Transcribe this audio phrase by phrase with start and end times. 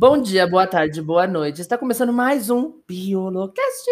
[0.00, 1.60] Bom dia, boa tarde, boa noite.
[1.60, 3.84] Está começando mais um Biolocast.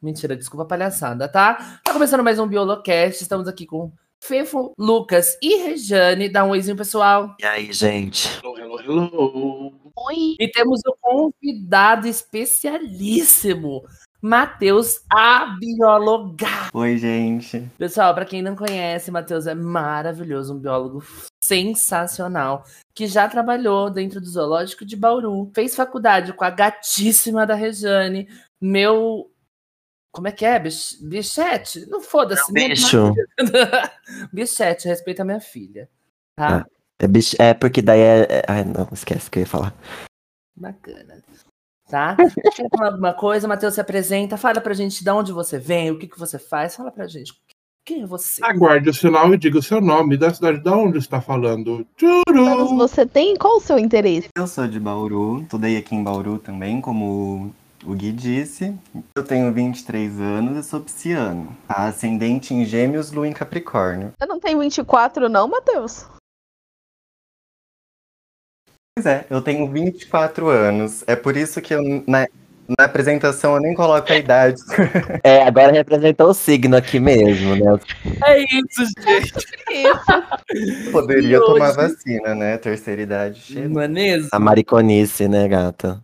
[0.00, 1.80] Mentira, desculpa a palhaçada, tá?
[1.82, 3.22] Tá começando mais um Biolocast.
[3.22, 3.90] Estamos aqui com
[4.22, 6.28] Fefo, Lucas e Rejane.
[6.28, 7.34] Dá um oizinho, pessoal.
[7.40, 8.28] E aí, gente?
[8.40, 9.92] Hello, hello, hello.
[9.96, 10.36] Oi.
[10.38, 13.82] E temos um convidado especialíssimo,
[14.20, 16.46] Matheus, a bióloga.
[16.72, 17.60] Oi, gente.
[17.78, 21.04] Pessoal, para quem não conhece, Matheus é maravilhoso, um biólogo
[21.44, 27.54] sensacional, que já trabalhou dentro do zoológico de Bauru, fez faculdade com a gatíssima da
[27.54, 28.28] Rejane,
[28.60, 29.30] meu
[30.12, 30.58] como é que é?
[30.58, 31.84] Bich- Bichete?
[31.90, 32.50] Não foda-se.
[32.50, 33.12] minha- Bicho.
[34.32, 35.90] Bichete, respeita a minha filha.
[36.34, 36.60] Tá?
[36.62, 36.66] Ah.
[36.98, 38.20] É, bicho, é porque daí é.
[38.22, 39.74] é- Ai, não, esquece o que eu ia falar.
[40.56, 41.22] Bacana.
[41.88, 42.16] Tá?
[42.56, 43.48] Quer falar alguma coisa?
[43.48, 46.74] Matheus se apresenta, fala pra gente de onde você vem, o que, que você faz,
[46.74, 47.32] fala pra gente.
[47.84, 48.44] Quem é você?
[48.44, 51.86] Aguarde o sinal e diga o seu nome e da cidade de onde está falando.
[51.96, 52.76] Tchuru!
[52.76, 53.36] você tem?
[53.36, 54.28] Qual o seu interesse?
[54.36, 57.54] Eu sou de Bauru, estudei aqui em Bauru também, como
[57.84, 58.74] o Gui disse.
[59.14, 61.56] Eu tenho 23 anos e sou pisciano.
[61.68, 64.12] Ascendente em Gêmeos, Lua em Capricórnio.
[64.18, 66.06] Você não tem 24, não, Matheus?
[68.98, 71.04] Pois é, eu tenho 24 anos.
[71.06, 72.26] É por isso que eu, na,
[72.78, 74.56] na apresentação eu nem coloco a idade.
[75.22, 77.78] É, agora representou o signo aqui mesmo, né?
[78.24, 80.90] É isso, gente.
[80.90, 81.76] Poderia E tomar hoje?
[81.76, 82.56] vacina, né?
[82.56, 83.40] Terceira idade.
[83.40, 83.68] chega.
[83.68, 84.28] Não é mesmo?
[84.32, 86.02] A mariconice, né, gata?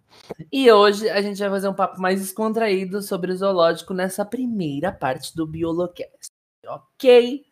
[0.52, 4.92] E hoje a gente vai fazer um papo mais descontraído sobre o zoológico nessa primeira
[4.92, 6.30] parte do Biolocast.
[6.66, 7.42] Ok?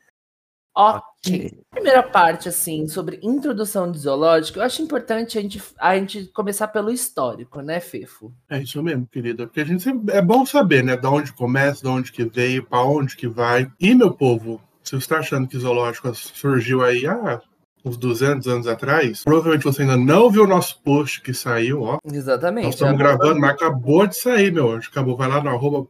[0.74, 1.62] Ok.
[1.70, 6.68] Primeira parte, assim, sobre introdução de zoológico, eu acho importante a gente, a gente começar
[6.68, 8.32] pelo histórico, né, Fefo?
[8.48, 9.46] É isso mesmo, querida.
[9.46, 10.96] Porque a gente sempre, é bom saber, né?
[10.96, 13.70] Da onde começa, da onde que veio, pra onde que vai.
[13.80, 17.40] E, meu povo, se você está achando que zoológico surgiu aí há
[17.84, 21.98] uns 200 anos atrás, provavelmente você ainda não viu o nosso post que saiu, ó.
[22.04, 22.64] Exatamente.
[22.64, 24.88] Nós estamos gravando, mas acabou de sair, meu anjo.
[24.90, 25.16] Acabou.
[25.16, 25.88] Vai lá no arroba,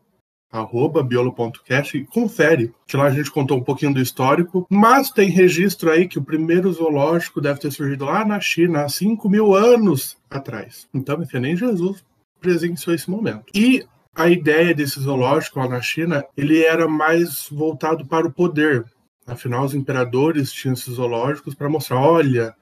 [0.51, 2.73] arroba biolo.cast confere.
[2.87, 4.67] Que lá a gente contou um pouquinho do histórico.
[4.69, 8.89] Mas tem registro aí que o primeiro zoológico deve ter surgido lá na China há
[8.89, 10.89] 5 mil anos atrás.
[10.93, 12.05] Então, nem Jesus
[12.41, 13.45] presenciou esse momento.
[13.55, 18.85] E a ideia desse zoológico lá na China, ele era mais voltado para o poder.
[19.27, 22.55] Afinal, os imperadores tinham esses zoológicos para mostrar, olha,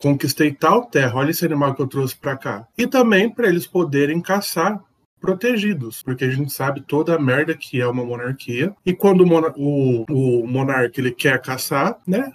[0.00, 2.66] conquistei tal terra, olha esse animal que eu trouxe para cá.
[2.78, 4.82] E também para eles poderem caçar
[5.20, 8.74] protegidos, porque a gente sabe toda a merda que é uma monarquia.
[8.84, 12.32] E quando o, mona- o, o monarca ele quer caçar, né,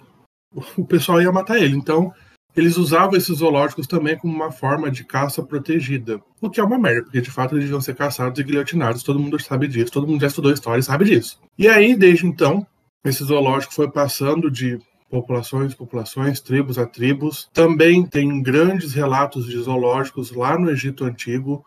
[0.76, 1.76] o pessoal ia matar ele.
[1.76, 2.12] Então,
[2.54, 6.20] eles usavam esses zoológicos também como uma forma de caça protegida.
[6.40, 9.02] O que é uma merda, porque de fato eles deviam ser caçados e guilhotinados.
[9.02, 11.40] Todo mundo sabe disso, todo mundo já estudou história e sabe disso.
[11.58, 12.66] E aí, desde então,
[13.04, 14.78] esse zoológico foi passando de
[15.08, 17.48] populações, populações, tribos a tribos.
[17.54, 21.64] Também tem grandes relatos de zoológicos lá no Egito Antigo,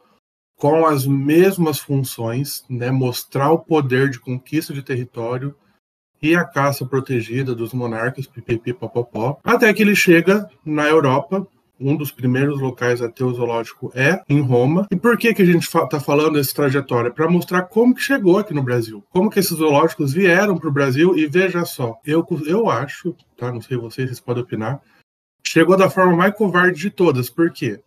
[0.57, 2.91] com as mesmas funções, né?
[2.91, 5.55] mostrar o poder de conquista de território
[6.21, 11.45] e a caça protegida dos monarcas, pipipi, popopó, até que ele chega na Europa.
[11.77, 14.87] Um dos primeiros locais a ter o zoológico é em Roma.
[14.89, 17.11] E por que, que a gente está falando dessa trajetória?
[17.11, 19.03] Para mostrar como que chegou aqui no Brasil.
[19.09, 21.17] Como que esses zoológicos vieram para o Brasil.
[21.17, 23.51] E veja só, eu, eu acho, tá?
[23.51, 24.79] não sei vocês, vocês podem opinar,
[25.45, 27.29] chegou da forma mais covarde de todas.
[27.29, 27.81] Por quê?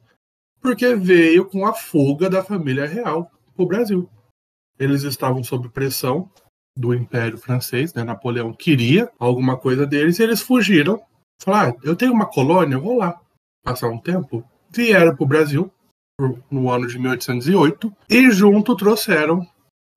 [0.60, 4.08] Porque veio com a fuga da família real para o Brasil.
[4.78, 6.30] Eles estavam sob pressão
[6.76, 8.04] do Império Francês, né?
[8.04, 11.02] Napoleão queria alguma coisa deles e eles fugiram.
[11.42, 13.20] Falaram, ah, eu tenho uma colônia, vou lá
[13.64, 14.44] passar um tempo.
[14.70, 15.72] Vieram para o Brasil
[16.50, 19.46] no ano de 1808 e junto trouxeram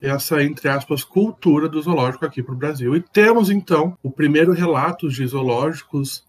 [0.02, 2.96] essa, entre aspas, cultura do zoológico aqui para o Brasil.
[2.96, 6.26] E temos, então, o primeiro relato de zoológicos,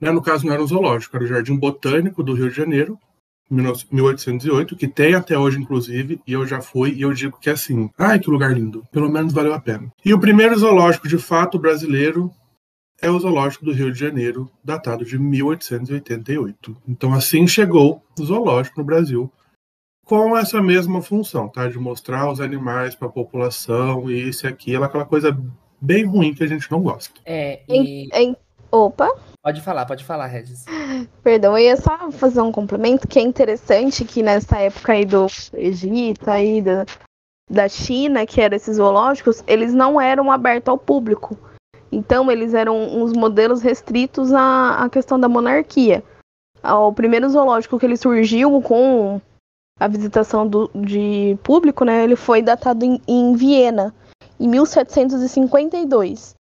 [0.00, 0.10] né?
[0.10, 2.98] no caso não era um zoológico, era o Jardim Botânico do Rio de Janeiro,
[3.54, 7.52] 1808, que tem até hoje, inclusive, e eu já fui, e eu digo que é
[7.52, 9.92] assim, ai, que lugar lindo, pelo menos valeu a pena.
[10.04, 12.30] E o primeiro zoológico, de fato, brasileiro,
[13.00, 16.76] é o Zoológico do Rio de Janeiro, datado de 1888.
[16.88, 19.30] Então, assim chegou o zoológico no Brasil,
[20.04, 21.66] com essa mesma função, tá?
[21.68, 25.36] De mostrar os animais para a população, e isso e aquilo, aquela coisa
[25.80, 27.12] bem ruim que a gente não gosta.
[27.24, 28.08] É, Em- e...
[28.14, 28.36] em-
[28.72, 29.08] Opa,
[29.42, 30.64] Pode falar, pode falar, Regis.
[31.20, 35.26] perdão, eu ia só fazer um complemento que é interessante que nessa época aí do
[35.54, 36.86] Egito, aí da,
[37.50, 41.36] da China, que eram esses zoológicos, eles não eram abertos ao público.
[41.90, 46.04] Então, eles eram uns modelos restritos à, à questão da monarquia.
[46.62, 49.20] O primeiro zoológico que ele surgiu com
[49.80, 53.92] a visitação do, de público, né, ele foi datado em, em Viena,
[54.38, 56.36] em 1752.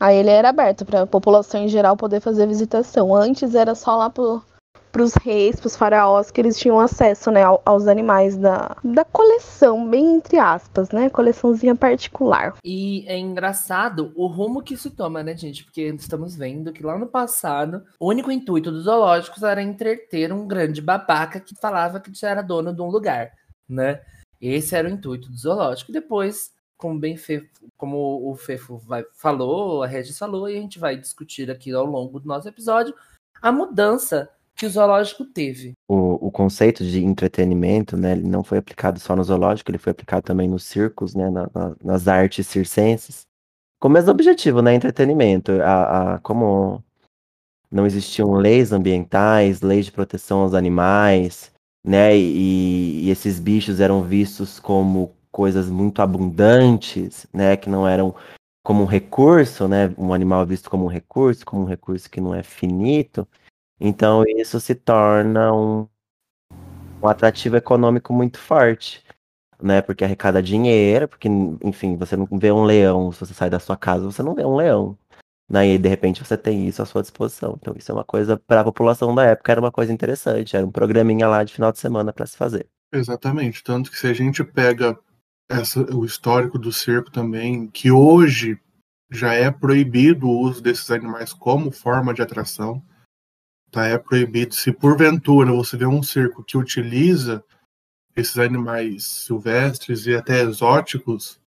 [0.00, 3.14] Aí ele era aberto para a população em geral poder fazer visitação.
[3.14, 4.42] Antes era só lá pro,
[4.90, 10.16] pros reis, pros faraós, que eles tinham acesso, né, aos animais da, da coleção, bem
[10.16, 12.56] entre aspas, né, coleçãozinha particular.
[12.64, 15.64] E é engraçado o rumo que isso toma, né, gente?
[15.64, 20.46] Porque estamos vendo que lá no passado, o único intuito dos zoológicos era entreter um
[20.46, 23.32] grande babaca que falava que era dono de um lugar,
[23.68, 24.00] né?
[24.40, 25.92] Esse era o intuito do zoológico.
[25.92, 26.50] Depois,
[26.80, 27.46] como bem Fefo,
[27.76, 31.84] como o Fefo vai, falou, a Regis falou, e a gente vai discutir aqui ao
[31.84, 32.94] longo do nosso episódio,
[33.40, 35.74] a mudança que o zoológico teve.
[35.86, 39.92] O, o conceito de entretenimento, né, ele não foi aplicado só no zoológico, ele foi
[39.92, 43.22] aplicado também nos circos, né, na, na, nas artes circenses,
[43.78, 45.52] com o mesmo objetivo, né, entretenimento.
[45.62, 46.82] A, a, como
[47.70, 51.52] não existiam leis ambientais, leis de proteção aos animais,
[51.86, 58.14] né, e, e esses bichos eram vistos como coisas muito abundantes, né, que não eram
[58.62, 62.34] como um recurso, né, um animal visto como um recurso, como um recurso que não
[62.34, 63.26] é finito.
[63.80, 65.88] Então isso se torna um,
[67.02, 69.02] um atrativo econômico muito forte,
[69.62, 71.26] né, porque arrecada dinheiro, porque
[71.64, 74.44] enfim, você não vê um leão, se você sai da sua casa, você não vê
[74.44, 74.94] um leão.
[75.48, 77.56] Né, e de repente você tem isso à sua disposição.
[77.58, 80.66] Então isso é uma coisa para a população da época era uma coisa interessante, era
[80.66, 82.68] um programinha lá de final de semana para se fazer.
[82.92, 84.98] Exatamente, tanto que se a gente pega
[85.50, 88.58] essa, o histórico do circo também, que hoje
[89.10, 92.80] já é proibido o uso desses animais como forma de atração.
[93.70, 93.86] Tá?
[93.86, 94.54] É proibido.
[94.54, 97.44] Se porventura você vê um circo que utiliza
[98.16, 101.40] esses animais silvestres e até exóticos,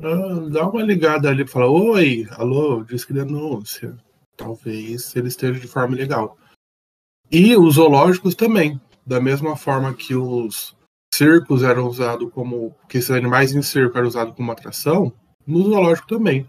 [0.00, 3.96] ah, dá uma ligada ali e fala: Oi, alô, diz que denúncia.
[4.36, 6.38] Talvez ele esteja de forma ilegal.
[7.30, 8.80] E os zoológicos também.
[9.04, 10.76] Da mesma forma que os
[11.12, 12.74] circos eram usados como.
[12.88, 15.12] que esses animais em circo eram usados como atração,
[15.46, 16.46] no zoológico também.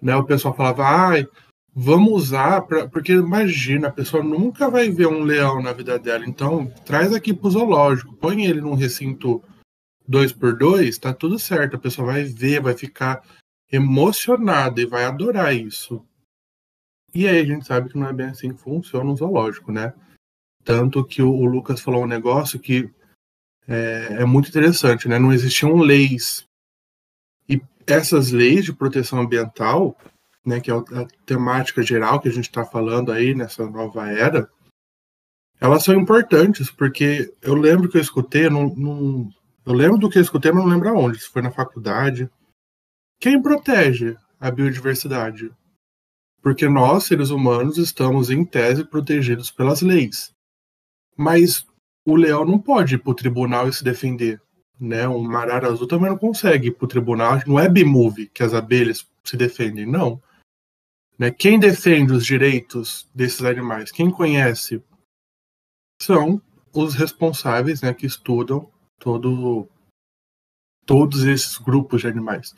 [0.00, 0.14] Né?
[0.16, 1.26] O pessoal falava, ai,
[1.74, 2.88] vamos usar, pra...
[2.88, 7.32] porque imagina, a pessoa nunca vai ver um leão na vida dela, então traz aqui
[7.32, 9.42] pro zoológico, põe ele num recinto
[10.06, 13.22] 2 por 2 tá tudo certo, a pessoa vai ver, vai ficar
[13.70, 16.04] emocionada e vai adorar isso.
[17.14, 19.92] E aí a gente sabe que não é bem assim que funciona o zoológico, né?
[20.64, 22.90] Tanto que o, Lucas falou um negócio que
[23.68, 25.18] é, é muito interessante, né?
[25.18, 26.46] Não existiam leis.
[27.48, 29.96] E essas leis de proteção ambiental,
[30.44, 34.48] né, que é a temática geral que a gente está falando aí nessa nova era,
[35.60, 39.30] elas são importantes, porque eu lembro que eu escutei, não, não,
[39.64, 42.28] eu lembro do que eu escutei, mas não lembro aonde, se foi na faculdade.
[43.20, 45.52] Quem protege a biodiversidade?
[46.42, 50.34] Porque nós, seres humanos, estamos, em tese, protegidos pelas leis.
[51.16, 51.64] Mas
[52.04, 54.40] o leão não pode ir para o tribunal e se defender.
[54.78, 55.06] Né?
[55.08, 57.40] Um marara azul também não consegue ir para o tribunal.
[57.46, 60.20] Não é B-movie que as abelhas se defendem, não.
[61.18, 61.30] Né?
[61.30, 64.82] Quem defende os direitos desses animais, quem conhece,
[66.00, 66.42] são
[66.74, 68.68] os responsáveis né, que estudam
[68.98, 69.68] todo,
[70.84, 72.54] todos esses grupos de animais.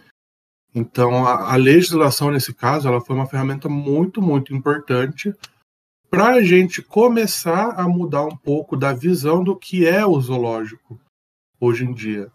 [0.74, 5.34] Então, a, a legislação, nesse caso, ela foi uma ferramenta muito, muito importante
[6.14, 10.96] para a gente começar a mudar um pouco da visão do que é o zoológico
[11.60, 12.28] hoje em dia.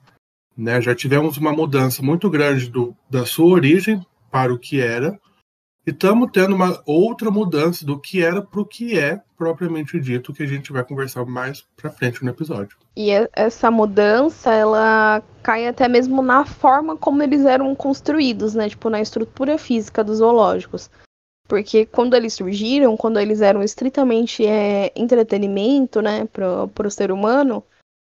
[0.57, 0.81] Né?
[0.81, 5.17] Já tivemos uma mudança muito grande do, da sua origem para o que era,
[5.87, 10.33] e estamos tendo uma outra mudança do que era para o que é propriamente dito,
[10.33, 12.75] que a gente vai conversar mais para frente no episódio.
[12.97, 18.67] E essa mudança, ela cai até mesmo na forma como eles eram construídos, né?
[18.67, 20.91] Tipo, na estrutura física dos zoológicos.
[21.49, 27.63] Porque quando eles surgiram, quando eles eram estritamente é, entretenimento, né, para o ser humano,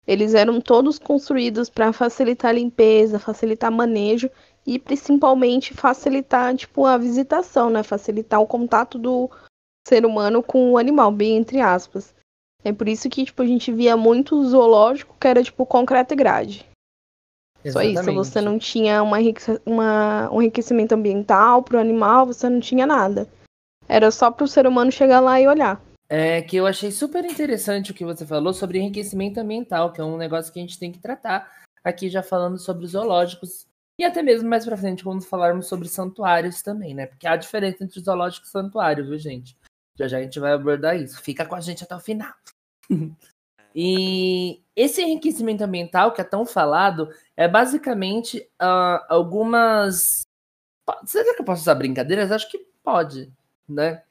[0.07, 4.31] eles eram todos construídos para facilitar a limpeza, facilitar manejo
[4.65, 9.29] e principalmente facilitar tipo a visitação, né, facilitar o contato do
[9.85, 12.15] ser humano com o animal, bem entre aspas.
[12.63, 16.17] É por isso que tipo a gente via muito zoológico que era tipo concreto e
[16.17, 16.65] grade.
[17.65, 17.95] Exatamente.
[17.95, 19.17] Só isso, você não tinha uma,
[19.65, 23.27] uma, um enriquecimento ambiental para o animal, você não tinha nada.
[23.88, 25.81] Era só para o ser humano chegar lá e olhar.
[26.07, 30.03] É que eu achei super interessante o que você falou sobre enriquecimento ambiental, que é
[30.03, 31.51] um negócio que a gente tem que tratar
[31.84, 33.65] aqui já falando sobre zoológicos
[34.00, 37.07] e até mesmo mais para frente quando falarmos sobre santuários também, né?
[37.07, 39.57] Porque há diferença entre zoológico e santuário, viu, gente?
[39.98, 41.19] Já já a gente vai abordar isso.
[41.22, 42.34] Fica com a gente até o final.
[43.77, 50.24] E esse enriquecimento ambiental que é tão falado é basicamente uh, algumas.
[51.05, 52.32] Será que eu posso usar brincadeiras?
[52.32, 53.32] Acho que pode,
[53.67, 54.03] né?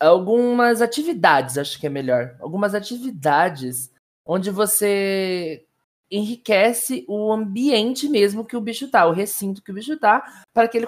[0.00, 2.36] Algumas atividades, acho que é melhor.
[2.40, 3.92] Algumas atividades
[4.24, 5.64] onde você
[6.10, 10.68] enriquece o ambiente mesmo que o bicho tá, o recinto que o bicho tá, para
[10.68, 10.86] que ele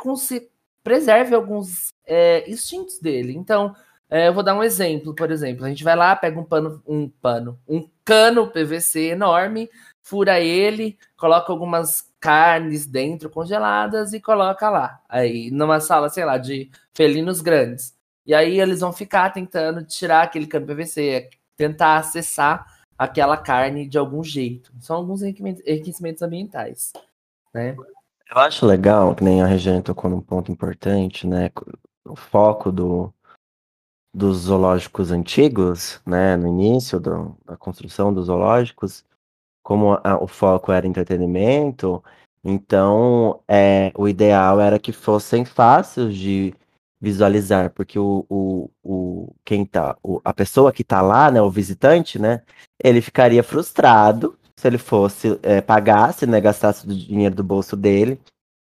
[0.82, 3.32] preserve alguns é, instintos dele.
[3.32, 3.74] Então,
[4.08, 5.64] É, eu vou dar um exemplo, por exemplo.
[5.64, 9.68] A gente vai lá, pega um pano, um pano, um cano PVC enorme,
[10.00, 15.02] fura ele, coloca algumas carnes dentro congeladas e coloca lá.
[15.08, 17.94] Aí, numa sala, sei lá, de felinos grandes.
[18.24, 22.64] E aí eles vão ficar tentando tirar aquele cano PVC, tentar acessar
[22.96, 24.72] aquela carne de algum jeito.
[24.80, 26.92] São alguns enriquecimentos ambientais,
[27.52, 27.76] né?
[28.28, 31.50] Eu acho legal, que nem a Regina tocou num ponto importante, né?
[32.04, 33.12] O foco do,
[34.16, 36.36] dos zoológicos antigos, né?
[36.36, 39.04] No início do, da construção dos zoológicos,
[39.62, 42.02] como a, o foco era entretenimento,
[42.42, 46.54] então é, o ideal era que fossem fáceis de
[47.00, 51.50] visualizar, porque o, o, o quem tá, o, a pessoa que tá lá, né, o
[51.50, 52.42] visitante, né,
[52.82, 58.18] ele ficaria frustrado se ele fosse é, pagasse, né, gastasse o dinheiro do bolso dele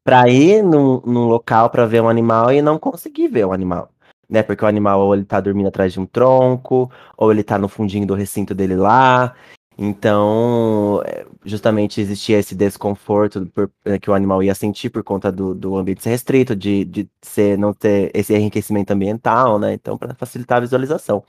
[0.05, 3.91] para ir num, num local para ver um animal e não conseguir ver o animal,
[4.33, 4.43] né?
[4.43, 7.69] Porque o animal ou ele tá dormindo atrás de um tronco, ou ele tá no
[7.69, 9.35] fundinho do recinto dele lá.
[9.77, 15.31] Então, é, justamente existia esse desconforto por, é, que o animal ia sentir por conta
[15.31, 19.75] do, do ambiente ser restrito, de, de ser, não ter esse enriquecimento ambiental, né?
[19.75, 21.23] Então, para facilitar a visualização.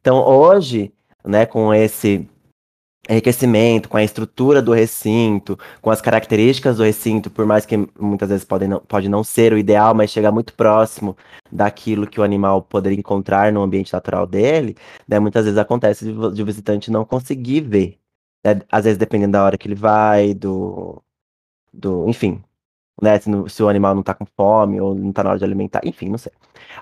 [0.00, 0.92] Então, hoje,
[1.24, 2.28] né, com esse
[3.08, 8.28] enriquecimento, com a estrutura do recinto, com as características do recinto, por mais que muitas
[8.28, 11.16] vezes pode não, pode não ser o ideal, mas chegar muito próximo
[11.50, 14.76] daquilo que o animal poderia encontrar no ambiente natural dele,
[15.08, 17.98] né, muitas vezes acontece de, de o visitante não conseguir ver.
[18.44, 21.02] Né, às vezes dependendo da hora que ele vai, do,
[21.72, 22.42] do enfim,
[23.00, 23.18] né?
[23.18, 25.44] Se, no, se, o animal não tá com fome ou não tá na hora de
[25.44, 26.32] alimentar, enfim, não sei.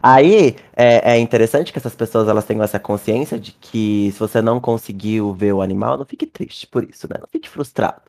[0.02, 4.42] Aí é, é, interessante que essas pessoas elas tenham essa consciência de que se você
[4.42, 7.16] não conseguiu ver o animal, não fique triste por isso, né?
[7.20, 8.02] Não fique frustrado.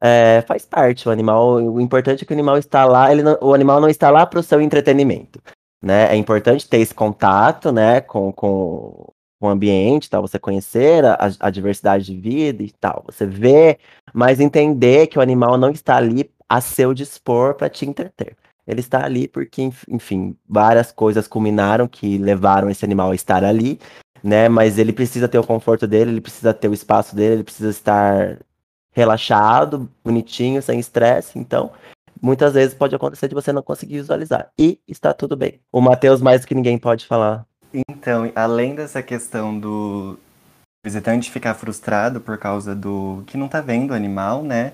[0.00, 1.56] É, faz parte, o animal.
[1.56, 4.26] O importante é que o animal está lá, ele não, o animal não está lá
[4.26, 5.40] para o seu entretenimento.
[5.82, 6.12] Né?
[6.12, 11.50] É importante ter esse contato né, com, com, o ambiente, tal, você conhecer a, a
[11.50, 13.04] diversidade de vida e tal.
[13.06, 13.78] Você vê,
[14.12, 18.36] mas entender que o animal não está ali a seu dispor para te entreter.
[18.66, 23.78] Ele está ali porque, enfim, várias coisas culminaram que levaram esse animal a estar ali,
[24.22, 24.48] né?
[24.48, 27.70] Mas ele precisa ter o conforto dele, ele precisa ter o espaço dele, ele precisa
[27.70, 28.38] estar
[28.92, 31.38] relaxado, bonitinho, sem estresse.
[31.38, 31.70] Então,
[32.20, 34.50] muitas vezes pode acontecer de você não conseguir visualizar.
[34.58, 35.60] E está tudo bem.
[35.70, 37.46] O Matheus, mais do que ninguém pode falar.
[37.72, 40.18] Então, além dessa questão do
[40.84, 44.72] visitante ficar frustrado por causa do que não está vendo o animal, né?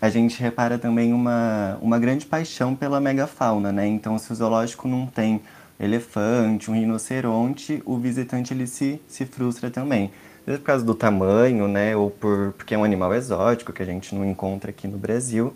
[0.00, 3.86] A gente repara também uma, uma grande paixão pela megafauna, né?
[3.86, 5.42] Então, se o zoológico não tem
[5.78, 10.12] elefante, um rinoceronte, o visitante ele se, se frustra também.
[10.44, 11.96] Seja por causa do tamanho, né?
[11.96, 15.54] Ou por, porque é um animal exótico que a gente não encontra aqui no Brasil.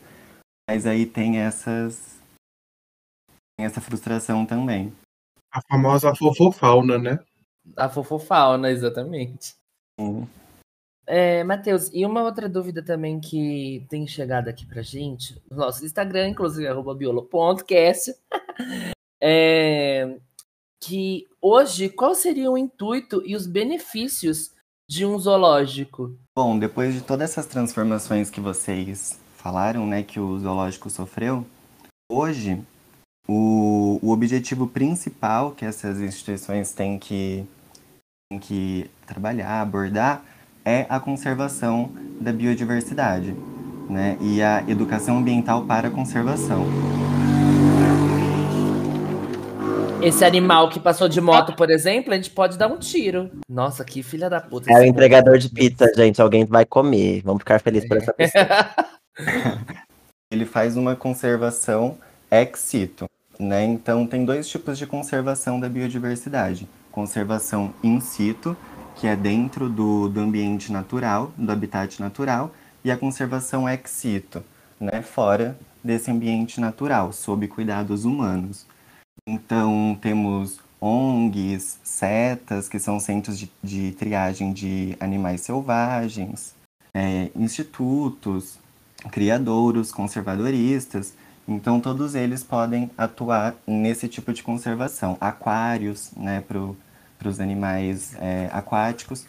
[0.68, 2.20] Mas aí tem essas.
[3.56, 4.92] Tem essa frustração também.
[5.52, 7.18] A famosa fofofauna, né?
[7.76, 9.54] A fofofauna, exatamente.
[9.98, 10.28] Sim.
[11.06, 15.84] É, Matheus, e uma outra dúvida também que tem chegado aqui pra gente, no nosso
[15.84, 18.14] Instagram, inclusive, arroba biolo.cast,
[19.20, 20.16] é,
[20.80, 24.52] que hoje, qual seria o intuito e os benefícios
[24.88, 26.16] de um zoológico?
[26.36, 31.44] Bom, depois de todas essas transformações que vocês falaram, né, que o zoológico sofreu,
[32.10, 32.62] hoje
[33.28, 37.46] o, o objetivo principal que essas instituições têm que,
[38.30, 40.24] têm que trabalhar, abordar,
[40.64, 41.90] é a conservação
[42.20, 43.34] da biodiversidade
[43.88, 46.64] né, e a educação ambiental para a conservação.
[50.02, 53.30] Esse animal que passou de moto, por exemplo, a gente pode dar um tiro.
[53.48, 54.72] Nossa, que filha da puta.
[54.72, 56.20] É o entregador de pizza, gente.
[56.20, 57.22] Alguém vai comer.
[57.24, 58.44] Vamos ficar felizes por essa pessoa.
[60.28, 63.06] Ele faz uma conservação ex situ.
[63.38, 63.64] Né?
[63.64, 68.56] Então, tem dois tipos de conservação da biodiversidade: conservação in situ,
[68.96, 72.52] que é dentro do, do ambiente natural, do habitat natural,
[72.84, 74.42] e a conservação ex situ,
[74.78, 78.66] né, fora desse ambiente natural, sob cuidados humanos.
[79.26, 86.54] Então, temos ONGs, CETAs, que são centros de, de triagem de animais selvagens,
[86.92, 88.58] é, institutos,
[89.10, 91.14] criadouros, conservadoristas.
[91.46, 95.16] Então, todos eles podem atuar nesse tipo de conservação.
[95.20, 96.58] Aquários, né, para
[97.22, 99.24] para os animais é, aquáticos.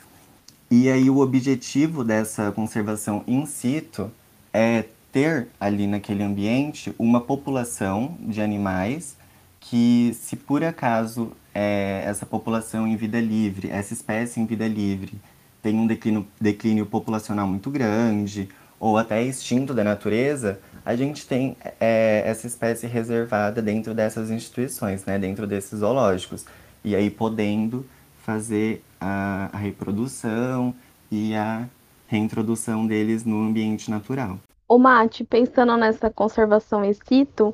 [0.70, 4.10] E aí o objetivo dessa conservação in situ
[4.52, 9.16] é ter ali naquele ambiente uma população de animais
[9.60, 15.14] que, se por acaso é, essa população em vida livre, essa espécie em vida livre,
[15.62, 21.56] tem um declínio, declínio populacional muito grande, ou até extinto da natureza, a gente tem
[21.80, 26.46] é, essa espécie reservada dentro dessas instituições, né, dentro desses zoológicos.
[26.84, 27.86] E aí podendo
[28.24, 30.74] fazer a, a reprodução
[31.12, 31.68] e a
[32.08, 34.38] reintrodução deles no ambiente natural.
[34.68, 37.54] O mate, pensando nessa conservação ex situ,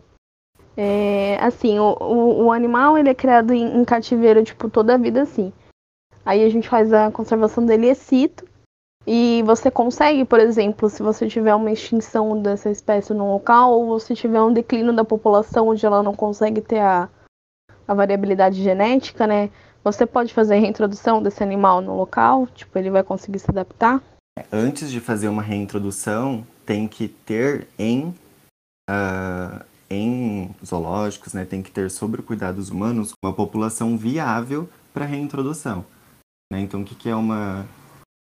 [0.78, 4.98] é, assim, o, o, o, animal ele é criado em, em, cativeiro, tipo, toda a
[4.98, 5.52] vida assim.
[6.26, 8.46] Aí a gente faz a conservação dele ex situ,
[9.08, 13.88] e você consegue, por exemplo, se você tiver uma extinção dessa espécie no local, ou
[13.88, 17.10] você tiver um declínio da população onde ela não consegue ter a,
[17.90, 19.50] a variabilidade genética, né?
[19.84, 22.46] Você pode fazer a reintrodução desse animal no local?
[22.46, 24.00] Tipo, ele vai conseguir se adaptar?
[24.52, 28.14] Antes de fazer uma reintrodução, tem que ter em,
[28.88, 35.84] uh, em zoológicos, né, tem que ter sobre cuidados humanos uma população viável para reintrodução.
[36.54, 36.60] Né?
[36.60, 37.66] Então, o que, que é uma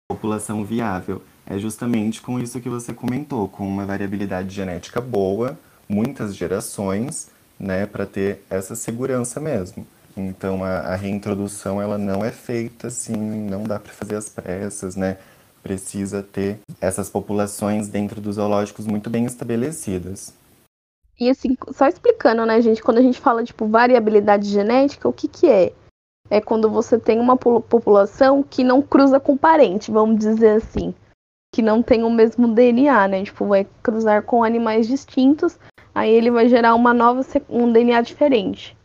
[0.07, 1.23] população viável?
[1.43, 5.57] É justamente com isso que você comentou, com uma variabilidade genética boa,
[5.89, 9.85] muitas gerações, né, para ter essa segurança mesmo.
[10.15, 14.95] Então a, a, reintrodução ela não é feita assim, não dá para fazer as pressas,
[14.95, 15.17] né?
[15.61, 20.33] Precisa ter essas populações dentro dos zoológicos muito bem estabelecidas.
[21.19, 25.27] E assim, só explicando, né, gente, quando a gente fala tipo variabilidade genética, o que
[25.27, 25.73] que é?
[26.29, 30.93] É quando você tem uma população que não cruza com parente, vamos dizer assim,
[31.55, 33.23] que não tem o mesmo DNA, né?
[33.23, 35.57] Tipo, vai cruzar com animais distintos,
[35.93, 38.75] aí ele vai gerar uma nova um DNA diferente.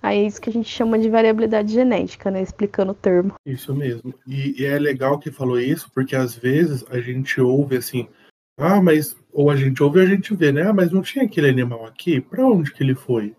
[0.00, 2.40] Aí é isso que a gente chama de variabilidade genética, né?
[2.40, 3.34] Explicando o termo.
[3.44, 4.14] Isso mesmo.
[4.24, 8.08] E, e, é legal que falou isso, porque às vezes a gente ouve assim,
[8.56, 9.16] ah, mas.
[9.32, 10.62] Ou a gente ouve e a gente vê, né?
[10.62, 12.20] Ah, mas não tinha aquele animal aqui?
[12.20, 13.34] Para onde que ele foi?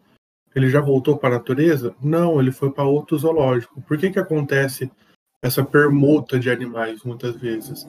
[0.53, 1.95] Ele já voltou para a natureza?
[2.03, 3.81] Não, ele foi para outro zoológico.
[3.83, 4.91] Por que que acontece
[5.41, 7.87] essa permuta de animais muitas vezes?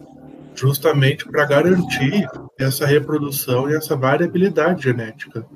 [0.54, 2.26] Justamente para garantir
[2.58, 5.46] essa reprodução e essa variabilidade genética.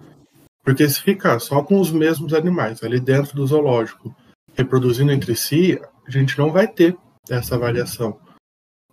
[0.62, 4.14] Porque se ficar só com os mesmos animais ali dentro do zoológico,
[4.54, 6.96] reproduzindo entre si, a gente não vai ter
[7.30, 8.18] essa variação.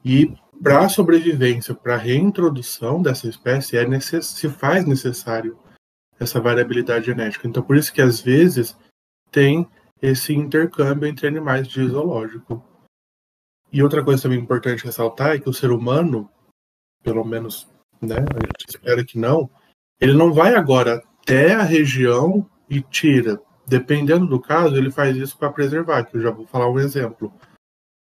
[0.04, 0.32] E
[0.62, 4.28] para a sobrevivência, para a reintrodução dessa espécie, é necess...
[4.28, 5.58] se faz necessário
[6.20, 7.48] essa variabilidade genética.
[7.48, 8.78] Então, por isso que às vezes
[9.32, 9.68] tem
[10.02, 12.64] esse intercâmbio entre animais de zoológico.
[13.74, 16.30] E outra coisa também importante ressaltar é que o ser humano,
[17.02, 17.68] pelo menos,
[18.00, 19.50] né, a gente espera que não,
[20.00, 23.42] ele não vai agora até a região e tira.
[23.66, 27.34] Dependendo do caso, ele faz isso para preservar, que eu já vou falar um exemplo.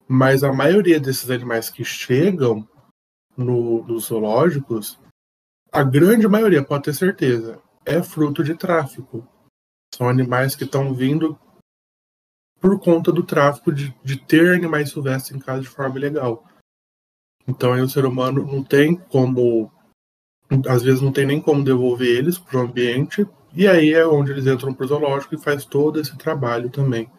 [0.07, 2.67] Mas a maioria desses animais que chegam
[3.37, 4.99] no, nos zoológicos,
[5.71, 9.27] a grande maioria, pode ter certeza, é fruto de tráfico.
[9.93, 11.37] São animais que estão vindo
[12.61, 16.45] por conta do tráfico de, de ter animais silvestres em casa de forma ilegal.
[17.47, 19.71] Então aí o ser humano não tem como
[20.67, 24.31] às vezes não tem nem como devolver eles para o ambiente, e aí é onde
[24.31, 27.09] eles entram para o zoológico e faz todo esse trabalho também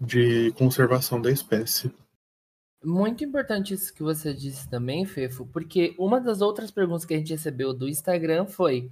[0.00, 1.92] de conservação da espécie.
[2.84, 7.18] Muito importante isso que você disse também, Fefo, porque uma das outras perguntas que a
[7.18, 8.90] gente recebeu do Instagram foi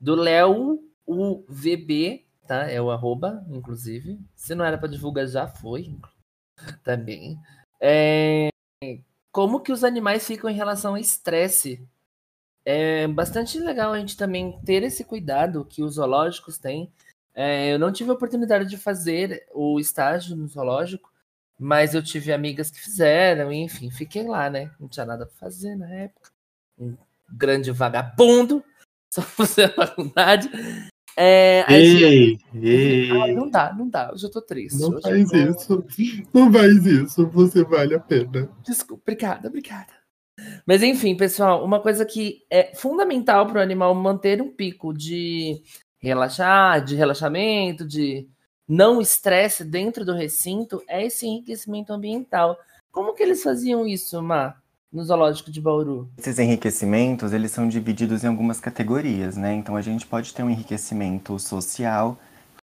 [0.00, 2.70] do Léo UVB, tá?
[2.70, 4.18] É o arroba, inclusive.
[4.34, 5.96] Se não era para divulgar, já foi
[6.82, 7.38] também.
[7.80, 8.48] É...
[9.32, 11.86] Como que os animais ficam em relação ao estresse
[12.64, 16.90] é bastante legal a gente também ter esse cuidado que os zoológicos têm.
[17.34, 21.12] É, eu não tive a oportunidade de fazer o estágio no zoológico,
[21.58, 24.70] mas eu tive amigas que fizeram, enfim, fiquei lá, né?
[24.80, 26.30] Não tinha nada para fazer na época.
[26.78, 26.96] Um
[27.28, 28.64] grande vagabundo,
[29.12, 30.48] só fazer a faculdade.
[31.16, 33.10] É, ei, ei.
[33.10, 34.80] Ah, não dá, não dá, eu já tô triste.
[34.80, 35.36] Não faz tô...
[35.36, 35.84] isso,
[36.32, 38.48] não faz isso, você vale a pena.
[38.64, 39.92] Desculpa, obrigada, obrigada.
[40.66, 45.62] Mas enfim, pessoal, uma coisa que é fundamental para o animal manter um pico de
[46.00, 48.28] relaxar, de relaxamento, de
[48.66, 52.58] não estresse dentro do recinto é esse enriquecimento ambiental.
[52.90, 54.54] Como que eles faziam isso, Má,
[54.94, 56.08] no zoológico de Bauru?
[56.16, 59.52] Esses enriquecimentos, eles são divididos em algumas categorias, né?
[59.52, 62.16] Então a gente pode ter um enriquecimento social,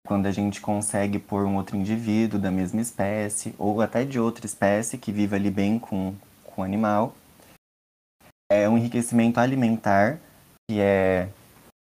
[0.06, 4.46] quando a gente consegue pôr um outro indivíduo da mesma espécie ou até de outra
[4.46, 6.14] espécie que viva ali bem com,
[6.44, 7.14] com o animal
[8.50, 10.18] é um enriquecimento alimentar,
[10.68, 11.28] que é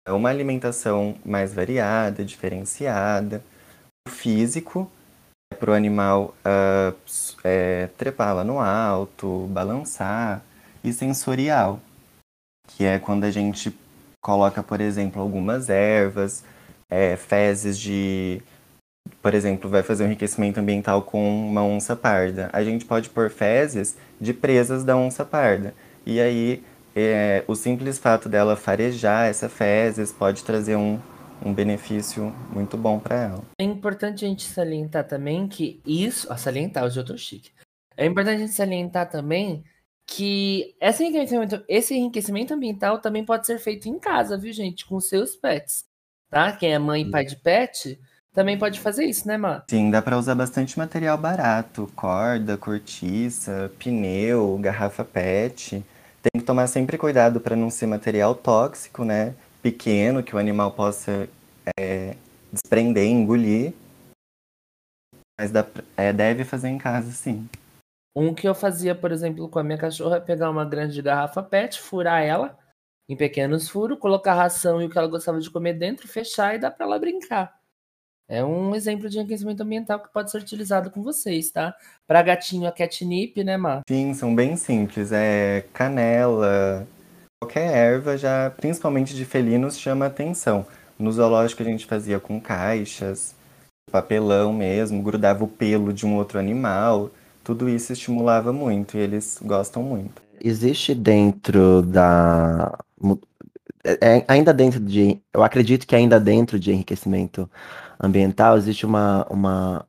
[0.08, 3.42] uma alimentação mais variada, diferenciada.
[4.06, 4.90] O físico
[5.56, 6.94] para o animal uh,
[7.42, 10.42] é, trepar lá no alto, balançar.
[10.84, 11.80] E sensorial,
[12.68, 13.76] que é quando a gente
[14.20, 16.44] coloca, por exemplo, algumas ervas,
[16.90, 18.42] é, fezes de.
[19.22, 22.50] Por exemplo, vai fazer um enriquecimento ambiental com uma onça parda.
[22.52, 25.74] A gente pode pôr fezes de presas da onça parda.
[26.04, 26.62] E aí,
[26.94, 30.98] é, o simples fato dela farejar essa fezes pode trazer um,
[31.44, 33.44] um benefício muito bom para ela.
[33.58, 36.32] É importante a gente salientar também que isso.
[36.32, 37.50] Ah, salientar, hoje eu tô chique.
[37.96, 39.64] É importante a gente salientar também
[40.06, 44.86] que esse enriquecimento, esse enriquecimento ambiental também pode ser feito em casa, viu, gente?
[44.86, 45.84] Com seus pets.
[46.30, 46.52] Tá?
[46.52, 47.98] Quem é mãe e pai de pet
[48.36, 49.64] também pode fazer isso, né, Má?
[49.66, 55.82] Sim, dá para usar bastante material barato: corda, cortiça, pneu, garrafa PET.
[56.22, 59.34] Tem que tomar sempre cuidado para não ser material tóxico, né?
[59.66, 61.28] Pequeno, que o animal possa
[61.76, 62.16] é,
[62.52, 63.74] desprender, engolir.
[65.36, 67.48] Mas dá, é, deve fazer em casa, sim.
[68.14, 71.42] Um que eu fazia, por exemplo, com a minha cachorra é pegar uma grande garrafa
[71.42, 72.56] PET, furar ela
[73.08, 76.54] em pequenos furos, colocar a ração e o que ela gostava de comer dentro, fechar
[76.54, 77.58] e dar para ela brincar.
[78.28, 81.74] É um exemplo de enriquecimento ambiental que pode ser utilizado com vocês, tá?
[82.06, 83.82] Para gatinho, a catnip, né, Má?
[83.88, 85.10] Sim, são bem simples.
[85.10, 86.86] É canela,
[87.40, 90.66] qualquer erva, já principalmente de felinos, chama atenção.
[90.98, 93.34] No zoológico a gente fazia com caixas,
[93.90, 97.10] papelão mesmo, grudava o pelo de um outro animal.
[97.44, 100.22] Tudo isso estimulava muito e eles gostam muito.
[100.40, 102.78] Existe dentro da.
[103.84, 105.20] É, é, ainda dentro de.
[105.32, 107.48] Eu acredito que ainda dentro de enriquecimento
[108.00, 109.86] ambiental existe uma, uma,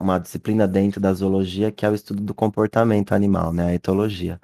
[0.00, 3.66] uma disciplina dentro da zoologia que é o estudo do comportamento animal, né?
[3.66, 4.40] A etologia.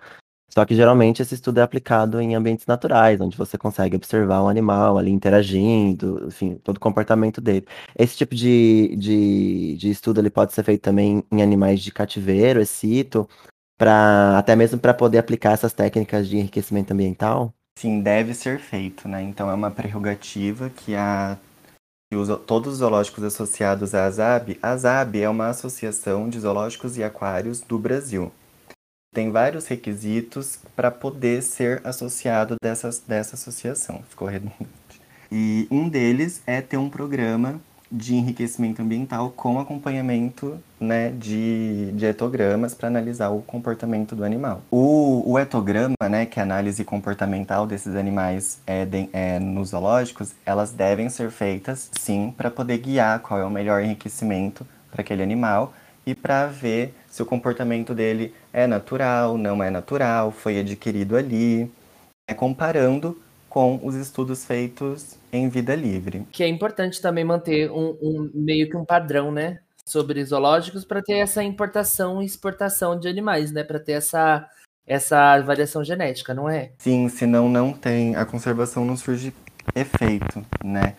[0.53, 4.49] Só que geralmente esse estudo é aplicado em ambientes naturais, onde você consegue observar um
[4.51, 7.67] animal ali interagindo, enfim, todo o comportamento dele.
[7.99, 12.61] Esse tipo de, de, de estudo ele pode ser feito também em animais de cativeiro,
[12.61, 13.27] excito,
[13.79, 17.55] para até mesmo para poder aplicar essas técnicas de enriquecimento ambiental?
[17.79, 19.23] Sim, deve ser feito, né?
[19.23, 21.39] Então é uma prerrogativa que a
[22.13, 26.99] que os, todos os zoológicos associados à ASAB, a ASAB é uma associação de zoológicos
[26.99, 28.31] e aquários do Brasil
[29.13, 34.03] tem vários requisitos para poder ser associado dessa, dessa associação.
[34.09, 34.69] Ficou redundante.
[35.31, 42.07] E um deles é ter um programa de enriquecimento ambiental com acompanhamento né, de, de
[42.07, 44.63] etogramas para analisar o comportamento do animal.
[44.71, 49.71] O, o etograma, né, que é a análise comportamental desses animais é, de, é, nos
[49.71, 55.03] zoológicos, elas devem ser feitas sim para poder guiar qual é o melhor enriquecimento para
[55.03, 55.75] aquele animal
[56.07, 61.71] e para ver se o comportamento dele é natural, não é natural, foi adquirido ali,
[62.27, 63.21] é comparando
[63.51, 66.27] com os estudos feitos em vida livre.
[66.33, 71.03] Que é importante também manter um, um meio que um padrão, né, sobre zoológicos para
[71.03, 74.49] ter essa importação e exportação de animais, né, para ter essa
[74.85, 76.73] essa variação genética, não é?
[76.79, 79.35] Sim, senão não tem a conservação não surge
[79.77, 80.97] efeito, né?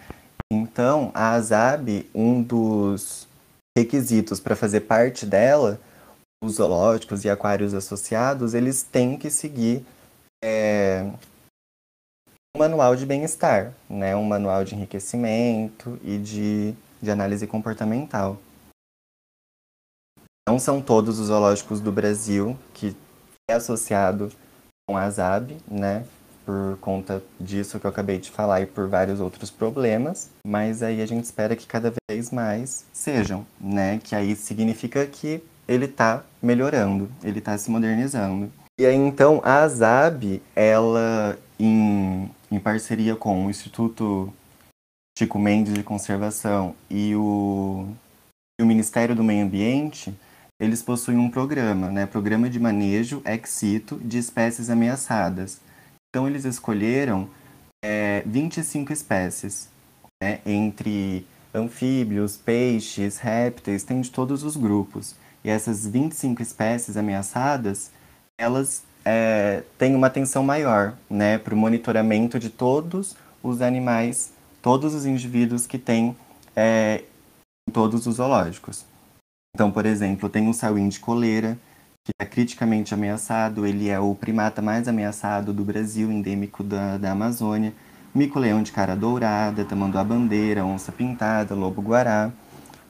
[0.49, 3.28] Então, a ASAB, um dos
[3.76, 5.82] requisitos para fazer parte dela,
[6.44, 9.86] os zoológicos e aquários associados, eles têm que seguir
[10.44, 11.10] é,
[12.56, 14.16] um manual de bem-estar, né?
[14.16, 18.38] um manual de enriquecimento e de, de análise comportamental.
[20.48, 22.96] Não são todos os zoológicos do Brasil que
[23.50, 24.30] é associado
[24.86, 26.06] com a ZAB, né?
[26.46, 31.02] por conta disso que eu acabei de falar e por vários outros problemas, mas aí
[31.02, 34.02] a gente espera que cada vez mais sejam, né?
[34.04, 38.52] Que aí significa que ele está melhorando, ele está se modernizando.
[38.80, 44.34] E aí então a ASAB, ela em, em parceria com o Instituto
[45.17, 47.88] Chico Mendes de Conservação e o,
[48.60, 50.13] e o Ministério do Meio Ambiente,
[50.60, 52.06] eles possuem um programa, né?
[52.06, 55.60] Programa de manejo ex situ de espécies ameaçadas
[56.13, 57.28] então eles escolheram
[57.84, 59.67] é, 25 espécies,
[60.21, 65.15] né, entre anfíbios, peixes, répteis, tem de todos os grupos.
[65.44, 67.92] E essas 25 espécies ameaçadas,
[68.38, 74.94] elas é, têm uma atenção maior né, para o monitoramento de todos os animais, todos
[74.94, 76.16] os indivíduos que tem
[76.56, 77.04] é,
[77.68, 78.86] em todos os zoológicos.
[79.56, 81.58] Então, por exemplo, tem o sauim de coleira,
[82.04, 83.66] que é criticamente ameaçado.
[83.68, 87.74] Ele é o primata mais ameaçado do Brasil, endêmico da, da Amazônia.
[88.16, 92.32] Mico-leão de cara dourada, tamanduá-bandeira, onça-pintada, lobo-guará.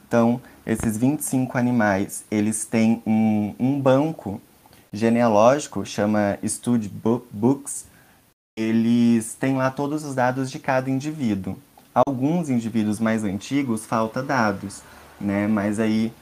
[0.07, 4.41] Então, esses 25 animais, eles têm um, um banco
[4.91, 6.89] genealógico, chama Study
[7.31, 7.85] Books.
[8.57, 11.57] Eles têm lá todos os dados de cada indivíduo.
[11.93, 14.81] Alguns indivíduos mais antigos falta dados,
[15.19, 15.47] né?
[15.47, 16.13] Mas aí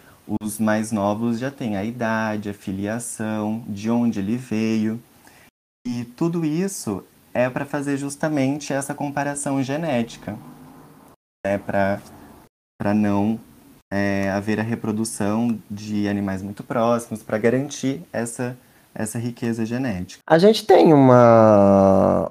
[0.41, 5.01] os mais novos já têm a idade, a filiação, de onde ele veio.
[5.85, 10.37] E tudo isso é para fazer justamente essa comparação genética,
[11.45, 11.57] né?
[11.57, 13.39] para não
[13.91, 18.57] é, haver a reprodução de animais muito próximos, para garantir essa,
[18.95, 20.23] essa riqueza genética.
[20.25, 22.29] A gente tem uma,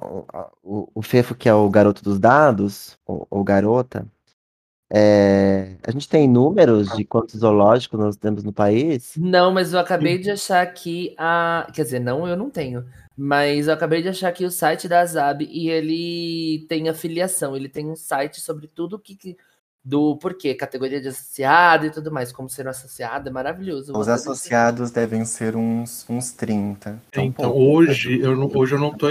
[0.64, 4.06] o, o Fefo, que é o garoto dos dados, ou, ou garota,
[4.92, 9.12] é, a gente tem números de quantos zoológicos nós temos no país?
[9.16, 11.70] Não, mas eu acabei de achar aqui a.
[11.72, 12.84] Quer dizer, não, eu não tenho.
[13.16, 17.54] Mas eu acabei de achar aqui o site da Azab e ele tem afiliação.
[17.54, 19.14] Ele tem um site sobre tudo que.
[19.14, 19.36] que
[19.84, 23.96] do porquê, categoria de associado e tudo mais, como ser um associado, é maravilhoso.
[23.96, 27.02] Os associados devem ser uns, uns 30.
[27.08, 29.08] Então, então hoje, eu não, hoje eu não tô.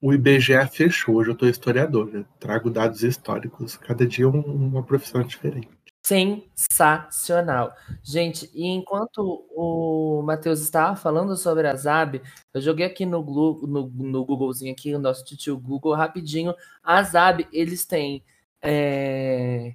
[0.00, 2.10] O IBGE fechou, hoje eu tô historiador.
[2.12, 3.76] Eu trago dados históricos.
[3.76, 5.68] Cada dia um, uma profissão diferente.
[6.04, 7.72] Sensacional.
[8.02, 12.20] Gente, e enquanto o Matheus estava falando sobre a Zab,
[12.52, 16.52] eu joguei aqui no, no, no Googlezinho aqui, o nosso tio Google, rapidinho.
[16.82, 18.24] A Zab, eles têm
[18.60, 19.74] é,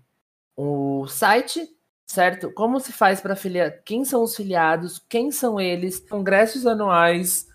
[0.58, 1.70] o site,
[2.10, 2.52] certo?
[2.52, 3.84] Como se faz para filiar?
[3.86, 5.00] Quem são os filiados?
[5.08, 6.00] Quem são eles?
[6.00, 7.48] Congressos anuais,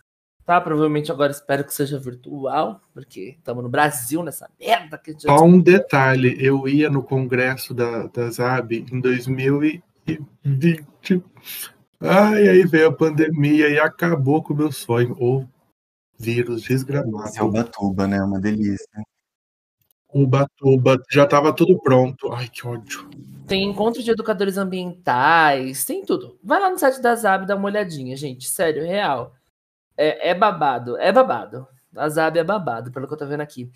[0.47, 0.61] tá?
[0.61, 5.61] Provavelmente agora espero que seja virtual, porque estamos no Brasil nessa merda que Só um
[5.61, 9.83] detalhe, eu ia no congresso da, da ZAB em 2020.
[12.01, 15.17] Ai, aí veio a pandemia e acabou com o meu sonho.
[15.21, 15.45] O
[16.19, 17.29] vírus desgramado.
[17.29, 18.23] Esse é o Batuba, né?
[18.23, 18.89] Uma delícia.
[20.13, 22.33] Ubatuba, já estava tudo pronto.
[22.33, 23.09] Ai, que ódio.
[23.47, 26.39] Tem encontro de educadores ambientais, tem tudo.
[26.43, 28.49] Vai lá no site da ZAB dá uma olhadinha, gente.
[28.49, 29.35] Sério, real.
[29.97, 31.67] É, é babado, é babado.
[31.95, 33.71] A ZAB é babado, pelo que eu tô vendo aqui.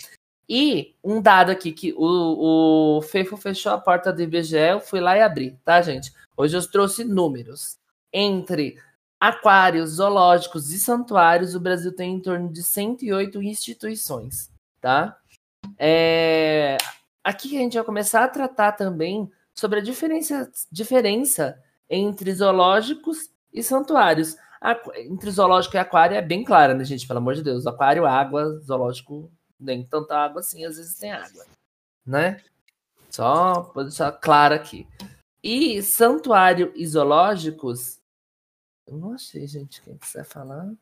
[0.48, 5.16] E um dado aqui que o, o fechou a porta do IBGE, eu fui lá
[5.16, 6.12] e abri, tá, gente?
[6.36, 7.78] Hoje eu trouxe números.
[8.12, 8.78] Entre
[9.18, 15.18] aquários, zoológicos e santuários, o Brasil tem em torno de 108 instituições, tá?
[15.78, 16.76] É...
[17.22, 23.62] Aqui a gente vai começar a tratar também sobre a diferença, diferença entre zoológicos e
[23.62, 24.36] santuários.
[24.96, 27.06] Entre zoológico e aquário é bem clara, né, gente?
[27.06, 27.66] Pelo amor de Deus.
[27.66, 31.44] Aquário, água, zoológico, nem tanta água assim, às vezes tem água,
[32.04, 32.40] né?
[33.10, 34.86] Só vou deixar claro aqui.
[35.42, 38.00] E santuário e zoológicos.
[38.86, 40.72] Eu não achei, gente, quem quiser falar.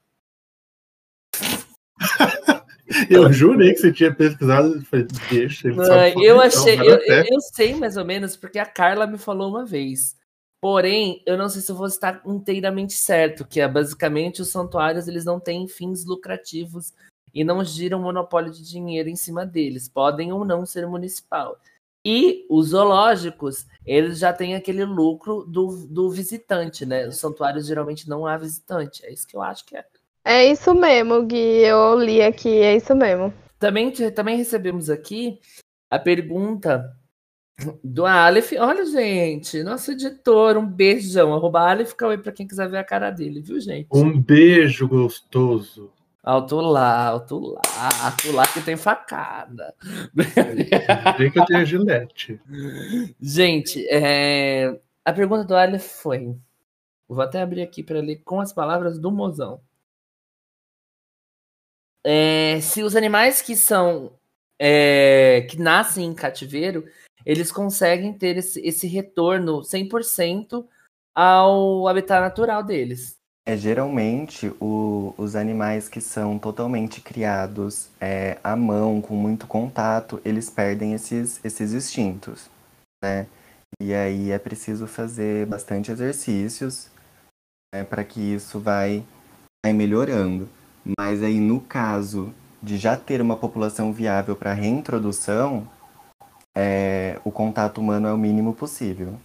[3.11, 4.83] Eu jurei que você tinha pesquisado.
[4.83, 5.69] Falei, deixa.
[5.69, 9.19] Ele Não, eu achei, eu, eu, eu, sei mais ou menos, porque a Carla me
[9.19, 10.17] falou uma vez.
[10.61, 15.07] Porém, eu não sei se eu vou estar inteiramente certo, que é basicamente os santuários
[15.07, 16.93] eles não têm fins lucrativos
[17.35, 19.89] e não giram monopólio de dinheiro em cima deles.
[19.89, 21.59] Podem ou não ser municipal.
[22.05, 27.09] E os zoológicos, eles já têm aquele lucro do, do visitante, né?
[27.09, 29.05] Os santuários geralmente não há visitante.
[29.05, 29.85] É isso que eu acho que é.
[30.25, 31.37] É isso mesmo, Gui.
[31.37, 33.33] Eu li aqui, é isso mesmo.
[33.59, 35.39] Também, também recebemos aqui
[35.91, 36.97] a pergunta
[37.85, 38.53] do Aleph.
[38.59, 41.35] Olha, gente, nosso editor, um beijão.
[41.35, 43.87] Arroba Aleph Cauê pra quem quiser ver a cara dele, viu, gente?
[43.93, 45.93] Um beijo gostoso.
[46.23, 47.61] Alto lá, alto lá,
[48.03, 49.75] alto lá que tem facada.
[51.19, 52.41] Bem que eu tenho gilete.
[53.21, 54.81] Gente, é...
[55.05, 56.35] a pergunta do Aleph foi.
[57.07, 59.61] Vou até abrir aqui para ler com as palavras do mozão
[62.05, 64.13] é, se os animais que são
[64.59, 66.87] é, que nascem em cativeiro,
[67.25, 70.65] eles conseguem ter esse, esse retorno 100%
[71.15, 73.17] ao habitat natural deles.
[73.47, 80.21] É, geralmente, o, os animais que são totalmente criados é, à mão, com muito contato,
[80.25, 82.49] eles perdem esses, esses instintos,
[83.03, 83.27] né?
[83.81, 86.89] E aí é preciso fazer bastante exercícios
[87.75, 89.05] né, para que isso vai,
[89.65, 90.49] vai melhorando.
[90.99, 95.67] Mas aí, no caso de já ter uma população viável para reintrodução,
[96.55, 99.19] é, o contato humano é o mínimo possível.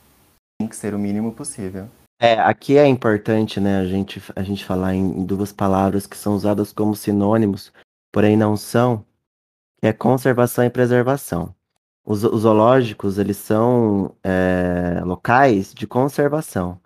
[0.59, 1.87] Tem que ser o mínimo possível.
[2.21, 6.35] É, aqui é importante, né, a gente, a gente falar em duas palavras que são
[6.35, 7.71] usadas como sinônimos,
[8.11, 9.05] porém não são,
[9.79, 11.55] que é conservação e preservação.
[12.05, 16.77] Os, os zoológicos, eles são é, locais de conservação,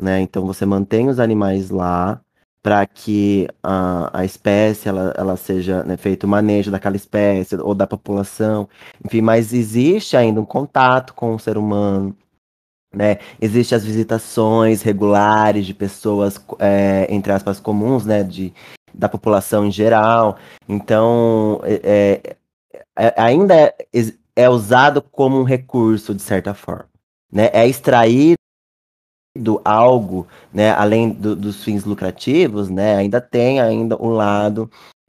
[0.00, 2.20] né, então você mantém os animais lá,
[2.62, 7.74] para que a, a espécie ela, ela seja né, feito o manejo daquela espécie ou
[7.74, 8.68] da população,
[9.04, 12.16] enfim, mas existe ainda um contato com o ser humano,
[12.94, 13.18] né?
[13.40, 18.24] Existem as visitações regulares de pessoas, é, entre aspas, comuns, né?
[18.24, 18.52] De,
[18.92, 20.36] da população em geral.
[20.68, 22.20] Então, é,
[22.74, 23.74] é, é ainda é,
[24.34, 26.88] é usado como um recurso, de certa forma.
[27.32, 27.48] Né?
[27.52, 28.39] É extraído do
[29.64, 34.68] algo, né, além do, dos fins lucrativos, né, ainda tem ainda um lado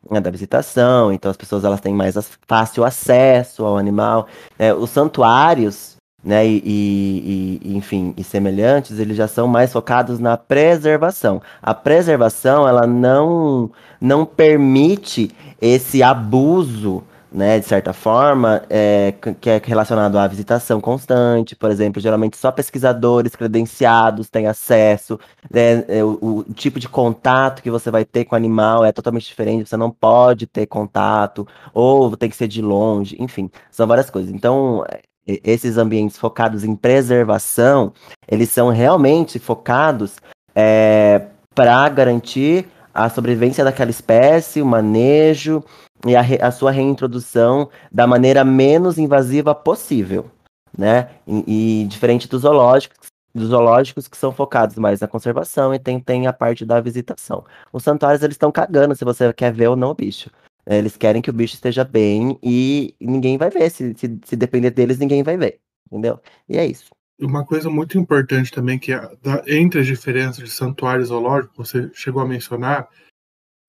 [0.10, 2.16] né, da visitação, então as pessoas elas têm mais
[2.48, 4.28] fácil acesso ao animal.
[4.60, 10.20] Né, os santuários, né, e, e, e, enfim, e semelhantes, eles já são mais focados
[10.20, 11.42] na preservação.
[11.62, 19.62] A preservação, ela não, não permite esse abuso né, de certa forma, é, que é
[19.64, 25.18] relacionado à visitação constante, por exemplo, geralmente só pesquisadores credenciados têm acesso,
[25.50, 28.92] né, é, o, o, tipo de contato que você vai ter com o animal é
[28.92, 33.88] totalmente diferente, você não pode ter contato, ou tem que ser de longe, enfim, são
[33.88, 34.32] várias coisas.
[34.32, 34.84] Então,
[35.26, 37.94] esses ambientes focados em preservação,
[38.28, 40.18] eles são realmente focados
[40.54, 45.64] é, para garantir a sobrevivência daquela espécie, o manejo
[46.06, 50.30] e a, a, sua reintrodução da maneira menos invasiva possível,
[50.78, 51.10] né?
[51.28, 56.00] E, e, diferente dos zoológicos, dos zoológicos que são focados mais na conservação e tem,
[56.00, 57.44] tem a parte da visitação.
[57.72, 60.30] Os santuários eles estão cagando se você quer ver ou não o bicho.
[60.66, 63.70] Eles querem que o bicho esteja bem e ninguém vai ver.
[63.70, 65.60] Se, se, se depender deles, ninguém vai ver.
[65.88, 66.20] Entendeu?
[66.48, 66.90] E é isso.
[67.20, 71.90] Uma coisa muito importante também, que é, da, entre as diferenças de santuário zoológico, você
[71.94, 72.90] chegou a mencionar,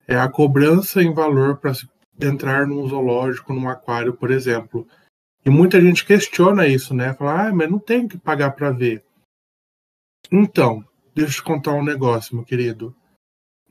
[0.06, 1.72] é a cobrança em valor para
[2.26, 4.87] entrar num zoológico, num aquário, por exemplo.
[5.44, 7.14] E muita gente questiona isso, né?
[7.14, 9.04] Fala, ah, mas não tem que pagar para ver.
[10.30, 12.94] Então, deixa eu te contar um negócio, meu querido.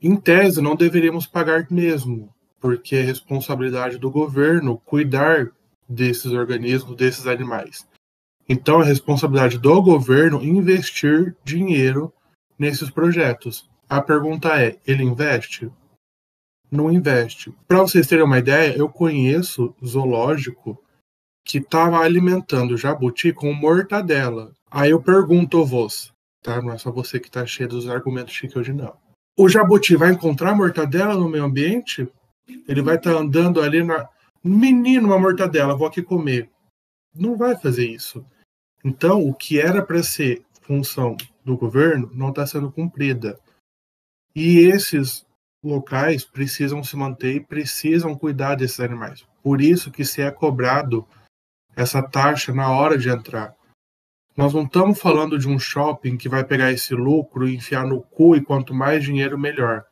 [0.00, 5.50] Em tese, não deveríamos pagar mesmo, porque é responsabilidade do governo cuidar
[5.88, 7.86] desses organismos, desses animais.
[8.48, 12.12] Então, é responsabilidade do governo investir dinheiro
[12.58, 13.70] nesses projetos.
[13.88, 15.70] A pergunta é: ele investe?
[16.72, 17.52] Não investe.
[17.68, 20.82] Para vocês terem uma ideia, eu conheço zoológico
[21.44, 24.52] que estava alimentando jabuti com mortadela.
[24.70, 26.62] Aí eu pergunto vos, tá?
[26.62, 28.96] Não é só você que está cheio dos argumentos chique hoje, não.
[29.36, 32.08] O jabuti vai encontrar mortadela no meio ambiente?
[32.66, 34.08] Ele vai estar tá andando ali na.
[34.42, 36.50] Menino, uma mortadela, vou aqui comer.
[37.14, 38.24] Não vai fazer isso.
[38.84, 43.38] Então, o que era para ser função do governo não está sendo cumprida.
[44.34, 45.24] E esses
[45.62, 49.24] locais precisam se manter e precisam cuidar desses animais.
[49.42, 51.06] Por isso que se é cobrado
[51.76, 53.54] essa taxa na hora de entrar.
[54.36, 58.02] Nós não estamos falando de um shopping que vai pegar esse lucro e enfiar no
[58.02, 59.84] cu e quanto mais dinheiro, melhor.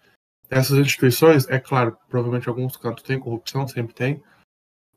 [0.48, 4.22] Essas instituições, é claro, provavelmente alguns cantos tem corrupção, sempre tem,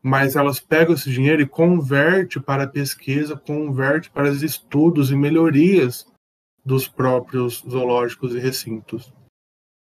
[0.01, 6.05] mas elas pegam esse dinheiro e converte para pesquisa, converte para estudos e melhorias
[6.65, 9.13] dos próprios zoológicos e recintos.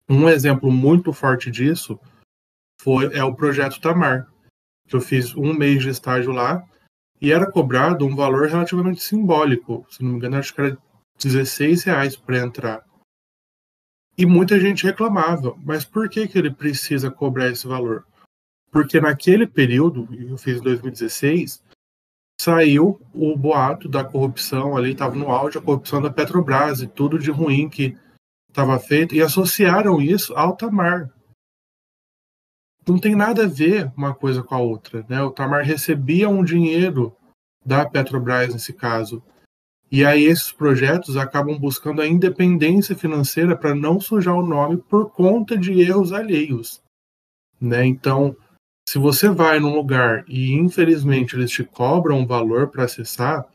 [0.09, 1.99] Um exemplo muito forte disso
[2.81, 4.31] foi é o projeto Tamar,
[4.87, 6.65] que eu fiz um mês de estágio lá
[7.21, 10.79] e era cobrado um valor relativamente simbólico, se não me engano acho que era
[11.19, 12.85] 16 reais para entrar.
[14.17, 18.07] E muita gente reclamava, mas por que, que ele precisa cobrar esse valor?
[18.71, 21.63] Porque naquele período, eu fiz em 2016,
[22.41, 27.19] saiu o boato da corrupção ali, estava no auge a corrupção da Petrobras e tudo
[27.19, 27.97] de ruim que
[28.57, 31.13] estava feito e associaram isso ao Tamar.
[32.89, 35.05] Não tem nada a ver uma coisa com a outra.
[35.07, 35.23] Né?
[35.23, 37.15] O Tamar recebia um dinheiro
[37.63, 39.23] da Petrobras nesse caso.
[39.93, 45.11] E aí esses projetos acabam buscando a independência financeira para não sujar o nome por
[45.11, 46.81] conta de erros alheios.
[47.61, 47.85] Né?
[47.85, 48.35] Então,
[48.89, 53.47] se você vai num lugar e infelizmente eles te cobram um valor para acessar,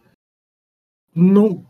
[1.15, 1.65] não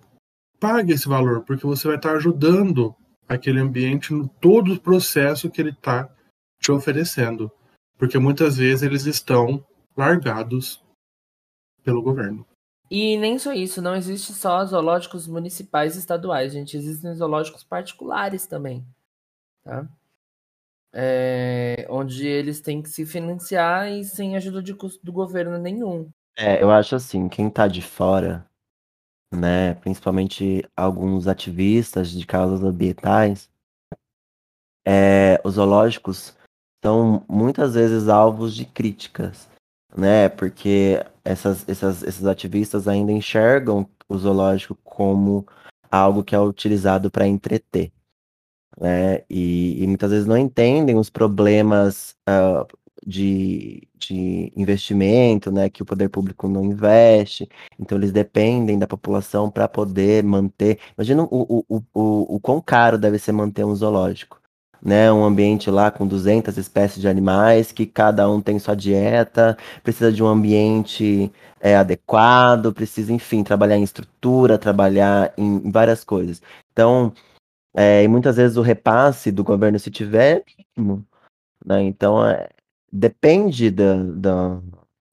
[0.60, 2.96] pague esse valor, porque você vai estar ajudando
[3.32, 6.10] aquele ambiente no todo o processo que ele está
[6.60, 7.50] te oferecendo.
[7.98, 9.66] Porque muitas vezes eles estão
[9.96, 10.84] largados
[11.84, 12.46] pelo governo.
[12.90, 16.76] E nem só isso, não existe só zoológicos municipais e estaduais, gente.
[16.76, 18.86] Existem zoológicos particulares também.
[19.64, 19.88] Tá?
[20.94, 26.10] É, onde eles têm que se financiar e sem ajuda de custo do governo nenhum.
[26.36, 28.46] É, eu acho assim, quem tá de fora
[29.32, 33.50] né, principalmente alguns ativistas de causas ambientais,
[34.86, 36.36] é, os zoológicos
[36.84, 39.50] são muitas vezes alvos de críticas,
[39.96, 45.46] né, porque essas, essas, esses ativistas ainda enxergam o zoológico como
[45.90, 47.92] algo que é utilizado para entreter.
[48.80, 52.66] Né, e, e, muitas vezes não entendem os problemas uh,
[53.06, 59.50] de, de investimento, né, que o poder público não investe, então eles dependem da população
[59.50, 60.80] para poder manter.
[60.98, 64.40] Imagina o, o, o, o quão caro deve ser manter um zoológico.
[64.84, 69.56] Né, um ambiente lá com 200 espécies de animais, que cada um tem sua dieta,
[69.84, 76.42] precisa de um ambiente é, adequado, precisa, enfim, trabalhar em estrutura, trabalhar em várias coisas.
[76.74, 77.14] Então,
[77.76, 80.44] é, e muitas vezes o repasse do governo, se tiver,
[81.64, 82.50] né, então é,
[82.92, 84.60] depende da, da,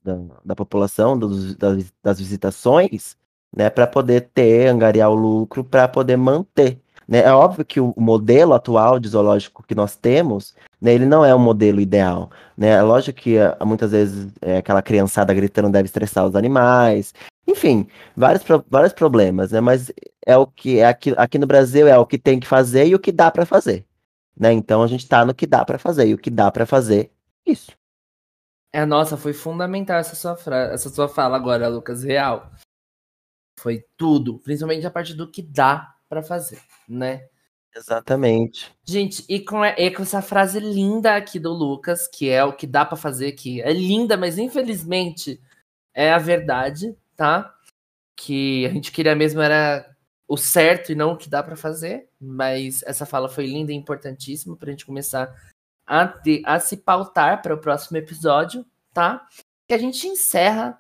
[0.03, 3.17] da, da população, dos, das, das, visitações,
[3.55, 6.81] né, para poder ter, angariar o lucro, para poder manter.
[7.07, 7.21] Né?
[7.21, 11.35] É óbvio que o modelo atual de zoológico que nós temos, né, ele não é
[11.35, 12.31] o modelo ideal.
[12.57, 12.71] Né?
[12.71, 17.15] É lógico que ah, muitas vezes é, aquela criançada gritando deve estressar os animais,
[17.47, 19.61] enfim, vários, vários problemas, né?
[19.61, 19.91] mas
[20.27, 22.95] é o que é aqui, aqui no Brasil é o que tem que fazer e
[22.95, 23.87] o que dá para fazer.
[24.39, 24.53] Né?
[24.53, 27.11] Então a gente está no que dá para fazer, e o que dá para fazer,
[27.51, 27.73] isso.
[28.73, 30.73] É, nossa, foi fundamental essa sua, fra...
[30.73, 32.53] essa sua fala agora, Lucas, real.
[33.59, 37.27] Foi tudo, principalmente a parte do que dá para fazer, né?
[37.75, 38.75] Exatamente.
[38.85, 42.67] Gente, e com, e com essa frase linda aqui do Lucas, que é o que
[42.67, 43.61] dá para fazer aqui.
[43.61, 45.41] É linda, mas infelizmente
[45.95, 47.55] é a verdade, tá?
[48.17, 49.97] Que a gente queria mesmo era
[50.27, 53.75] o certo e não o que dá para fazer, mas essa fala foi linda e
[53.75, 55.35] importantíssima pra gente começar
[55.89, 59.27] a, ter, a se pautar para o próximo episódio, tá?
[59.67, 60.79] Que a gente encerra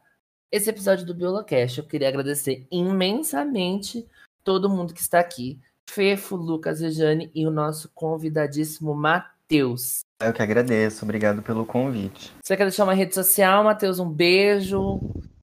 [0.52, 1.78] esse episódio do Biolocast.
[1.78, 4.06] Eu queria agradecer imensamente
[4.44, 5.58] todo mundo que está aqui.
[5.90, 10.00] Fefo, Lucas e Jane e o nosso convidadíssimo Matheus.
[10.22, 12.32] Eu que agradeço, obrigado pelo convite.
[12.44, 13.98] Você quer deixar uma rede social, Matheus?
[13.98, 15.00] Um beijo.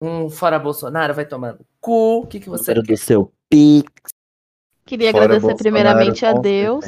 [0.00, 2.20] Um fora Bolsonaro, vai tomando cu.
[2.20, 2.82] O que, que você quer?
[2.82, 3.90] do seu Pix.
[4.84, 6.84] Queria fora agradecer Bolsonaro, primeiramente a Deus.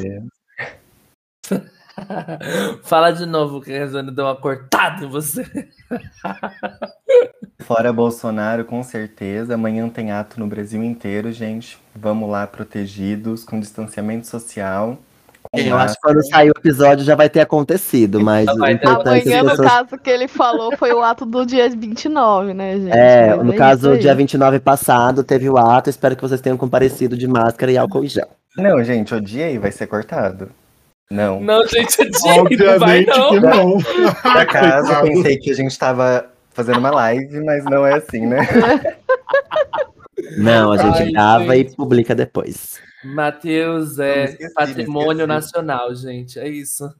[2.82, 5.44] Fala de novo que a Rezone deu uma cortada em você.
[7.60, 9.54] Fora Bolsonaro, com certeza.
[9.54, 11.78] Amanhã tem ato no Brasil inteiro, gente.
[11.94, 14.98] Vamos lá, protegidos, com distanciamento social.
[15.52, 19.42] Eu acho que quando sair o episódio já vai ter acontecido, mas o importante Amanhã,
[19.42, 22.90] no caso que ele falou, foi o ato do dia 29, né, gente?
[22.92, 25.88] É, mas no é caso, dia 29 passado, teve o ato.
[25.88, 28.28] Espero que vocês tenham comparecido de máscara e álcool em gel.
[28.58, 30.50] Não, gente, odiei, vai ser cortado.
[31.10, 31.40] Não.
[31.40, 33.30] Não, gente, odiei, Obviamente não vai, não.
[33.30, 33.78] que não.
[34.14, 38.26] Por acaso, eu pensei que a gente tava fazendo uma live, mas não é assim,
[38.26, 38.40] né?
[40.36, 41.72] Não, a gente Ai, grava gente.
[41.72, 42.80] e publica depois.
[43.04, 46.38] Matheus é esqueci, patrimônio nacional, gente.
[46.38, 46.92] É isso.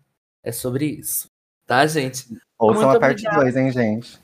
[0.43, 1.29] É sobre isso.
[1.67, 2.25] Tá, gente?
[2.59, 4.19] Ouçam Muito a parte 2, hein, gente?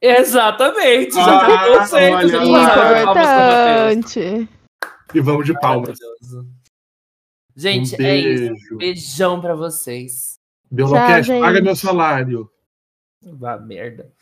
[0.00, 1.14] Exatamente.
[1.14, 2.36] Já ah, tá conceito.
[3.02, 4.48] Importante.
[5.14, 5.98] E vamos de palmas.
[7.58, 8.76] Gente, um é isso.
[8.76, 10.38] Beijão pra vocês.
[10.70, 12.48] Biolocast, paga meu salário.
[13.20, 14.12] Vá merda.